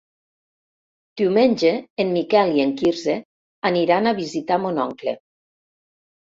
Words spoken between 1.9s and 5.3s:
en Miquel i en Quirze aniran a visitar mon oncle.